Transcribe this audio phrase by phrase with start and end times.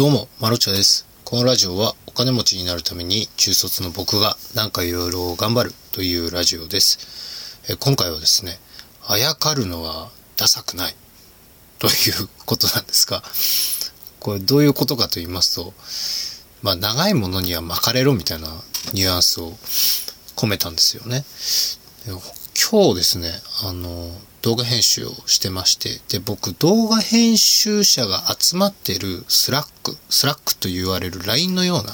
[0.00, 1.06] どうも、マロチャです。
[1.26, 7.60] このラジオはお金持ちになるために中卒の僕がなんかいろいろ頑張るというラジオです。
[7.68, 8.58] え今回はですね、
[9.06, 10.08] あやかるのは
[10.38, 10.94] ダサくない
[11.78, 11.92] という
[12.46, 13.22] ことなんですが、
[14.20, 15.74] これどういうことかと言いますと、
[16.62, 18.48] まあ長いものには巻かれろみたいな
[18.94, 19.52] ニュアンスを
[20.34, 21.26] 込めたんですよね。
[22.70, 23.28] で今日ですね、
[23.64, 24.08] あの、
[24.42, 31.92] 動画編集をしてまして、で、僕、動画編集者が集まってるスラック、スラックと言われる LINE のような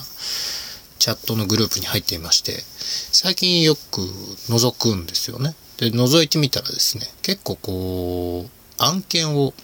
[0.98, 5.54] チャットのグループに入っていまして、最近よく覗くんですよね。
[5.78, 9.54] で、覗いてみたらですね、結構こう、案件を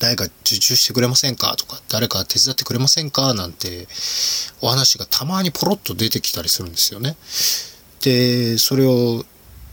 [0.00, 3.86] 誰か受注してくれませんかとか、誰か手伝ってくれませんかなんて
[4.60, 7.16] お話がたまにポロッと出てきたりするんですよね。
[8.00, 9.24] で、それを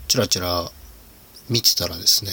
[0.08, 0.70] チラチラ
[1.50, 2.32] 見てたらですね、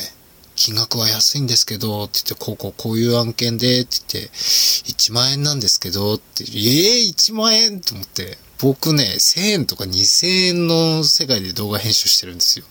[0.55, 12.64] 金額は安いんですけど、って言って、こうこうこういう案件で、って言って、1万円なんですけど、って、ええー、1万円と思って、僕ね、1000円とか2000円の世界で動画編集してるんですよ。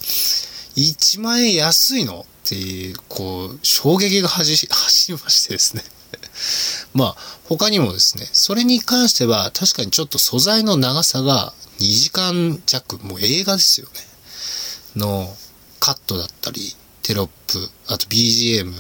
[0.76, 5.84] 1万円安いのっていう、こう、衝撃が走り、走りましてですね。
[6.94, 14.11] まあ、他にもですね、それに関しては確かにちょっと素材の長さが2時間弱、もう映画ですよね。
[14.95, 15.28] の
[15.80, 18.73] カットだったり、テロップ、あと BGM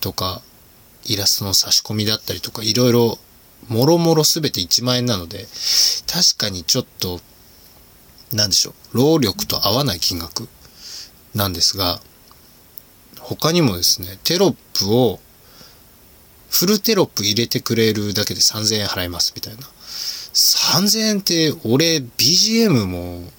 [0.00, 0.42] とか、
[1.04, 3.18] イラストの差し込みだったりとか、いろいろ、
[3.68, 5.46] もろもろすべて1万円なので、
[6.06, 7.20] 確かにちょっと、
[8.32, 10.48] なんでしょう、労力と合わない金額
[11.34, 12.00] なんですが、
[13.20, 15.20] 他にもですね、テロップを、
[16.48, 19.68] フルテロップ入れてくれるだけで3000円払いますみたいな。
[20.32, 23.30] 3000円って俺 BGM も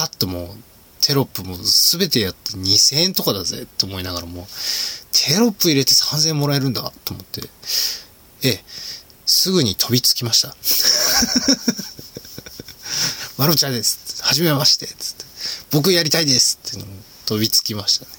[0.00, 0.54] カットも
[1.02, 4.46] テロップも全てやって2000円とかだぜって思いながらも
[5.12, 7.42] テロップ入れて3000円もらえるんだと思って
[8.42, 8.64] ええ
[9.26, 10.56] すぐに飛びつきました。
[13.36, 14.22] マロちゃんです。
[14.22, 14.86] はじめまして。
[14.86, 15.24] つって
[15.70, 16.58] 僕やりたいです。
[16.66, 16.86] っての
[17.26, 18.10] 飛びつきましたね。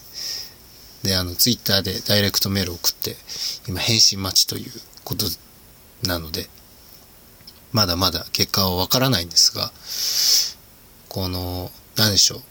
[1.03, 3.17] であのツイッターでダイレクトメール送って
[3.67, 4.71] 今返信待ちという
[5.03, 5.25] こと
[6.03, 6.47] なので
[7.73, 9.71] まだまだ結果はわからないんですが
[11.11, 12.41] この、何でしょう。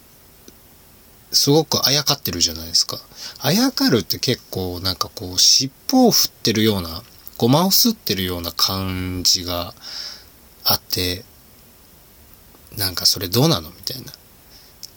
[1.34, 2.98] すごくあやかってるじゃないですか。
[3.40, 7.02] あやかるって結構なんかこう尻尾を振ってるような、
[7.38, 9.72] ごまをすってるような感じが
[10.66, 11.24] あって、
[12.76, 14.12] なんかそれどうなのみたいな。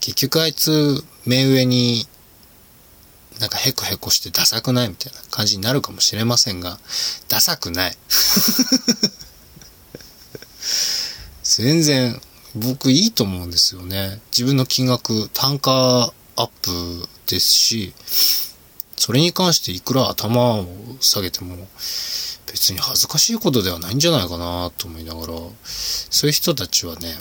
[0.01, 2.05] 結局あいつ目上に
[3.39, 6.79] なんかヘコヘコしてダサくないみたいな感じになるかもしれませんが、
[7.29, 7.97] ダサくない。
[11.43, 12.21] 全然
[12.55, 14.19] 僕いいと思うんですよね。
[14.31, 17.93] 自分の金額、単価アップですし、
[18.95, 20.67] それに関していくら頭を
[20.99, 21.55] 下げても
[22.47, 25.33] 別に恥ずかしいことではないんじゃないかなと思いながら、
[25.65, 27.15] そういう人たちはね、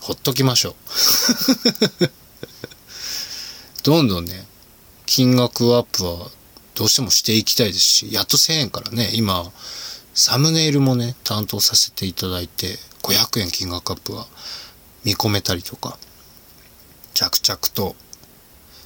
[0.00, 0.74] ほっときましょう。
[3.82, 4.46] どんどんね、
[5.06, 6.30] 金額アップは
[6.74, 9.50] どうしてもしていきたいですし、やっと1000円からね、今、
[10.14, 14.26] サムネイルもね、担当させていただいて、500円金額アップは
[15.06, 15.96] 見込めたりとか、
[17.14, 17.96] 着々と、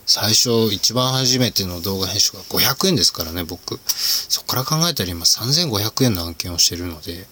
[0.05, 3.81] 最初一番初めての動画編集が500円ですからね、僕。
[3.87, 7.27] そこから考えたら今3500円の案件をしてるので、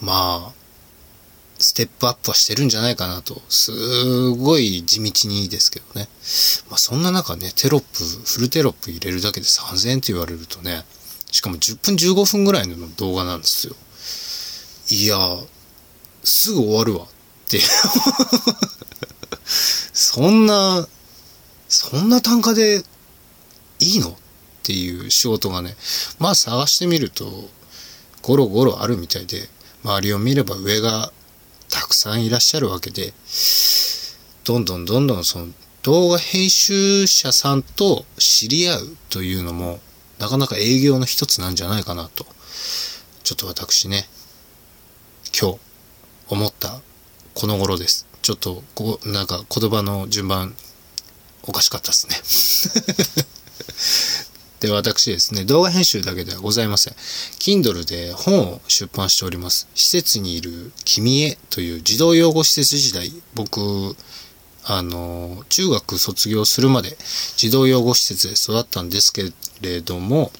[0.00, 0.66] まあ、
[1.58, 6.08] ステップアップはしてるんじゃないかなと、すごい地道にいいですけどね。
[6.68, 10.84] まあそんな中ね、テロップ、フルテロップ入れるだけで3000円って言われるとね、
[11.30, 13.74] しかも10分15分ぐらいの動画なんですよ。
[14.90, 15.16] いや、
[16.24, 17.06] すぐ終わるわ
[17.46, 17.60] って。
[19.92, 20.86] そんな、
[21.68, 22.82] そんな単価で
[23.78, 24.10] いいの？
[24.10, 24.14] っ
[24.62, 25.76] ていう仕事がね、
[26.18, 27.48] まあ探してみると、
[28.22, 29.48] ゴロゴロあるみたいで、
[29.84, 31.12] 周りを見れば上が
[31.70, 33.14] たくさんいらっしゃるわけで、
[34.44, 35.46] どんどんどんどんその
[35.82, 39.78] 動画編集者さんと知り合うというのも、
[40.18, 42.26] なかなか営業の一つなんじゃないかなと、
[43.22, 44.08] ちょっと私ね、
[45.38, 45.58] 今日
[46.28, 46.80] 思った
[47.36, 48.06] この頃です。
[48.22, 50.56] ちょっとこう、なんか言葉の順番
[51.42, 52.08] おかしかったです
[53.12, 53.26] ね。
[54.60, 56.94] で、私ですね、動画編集だけではございません。
[57.38, 59.68] Kindle で本を出版しております。
[59.74, 63.94] 施設にいる君へという児童養護施設時代、僕、
[64.64, 66.96] あの、中学卒業するまで
[67.36, 69.30] 児童養護施設で育ったんですけ
[69.60, 70.32] れども、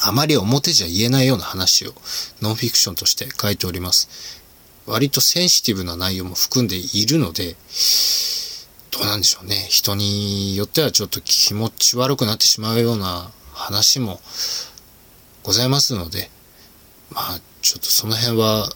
[0.00, 1.92] あまり表じゃ言えないような話を
[2.40, 4.45] ノンフィクションとして書いております。
[4.86, 7.56] 割とセンシティブな内容も含んでいるので、
[8.90, 9.66] どうなんでしょうね。
[9.68, 14.20] 人によってはちょっと気持ち悪くなってしまうような話も
[15.42, 16.30] ございますので、
[17.10, 18.68] まあ、ちょっとその辺は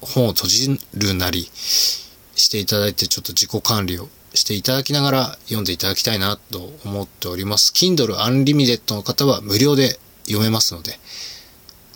[0.00, 7.72] 本を閉じるなりしていただいてちょっと自己管理をしていただきながら読んでいただきたいなと思っております。
[7.72, 10.98] Kindle Unlimited の方は無料で読めますので、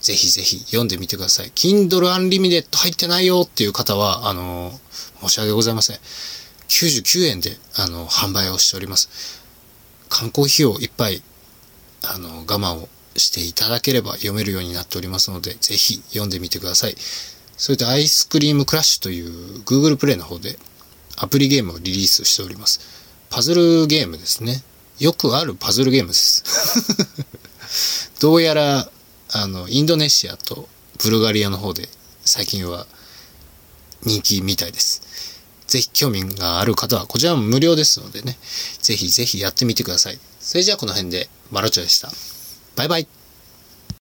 [0.06, 1.46] ぜひぜひ読んでみてください。
[1.48, 4.70] Kindle Unlimited 入ってないよっていう方は、あの、
[5.20, 5.96] 申し訳ございません。
[6.68, 9.42] 99円で、あの、販売をしております。
[10.08, 11.24] 観光費用いっぱい、
[12.04, 16.94] あの、我慢をしていただければ読めるようになっておりますので、ぜひ読んでみてください。
[17.56, 20.56] それでアイスクリームクラッシュという Google プレイの方で
[21.16, 22.78] アプリゲームをリリースしております。
[23.28, 24.62] パズルゲームですね。
[25.00, 26.44] よくあるパズルゲームです。
[28.20, 28.88] どうやら、
[29.32, 30.68] あの、インドネシアと
[31.02, 31.88] ブルガリアの方で
[32.24, 32.86] 最近は
[34.02, 35.42] 人気みたいです。
[35.66, 38.38] ぜひ興味がある方は、こちらも無料ですのでね、
[38.80, 40.18] ぜひぜひやってみてください。
[40.40, 42.10] それじゃあこの辺で、マロチョでした。
[42.76, 43.08] バイバイ。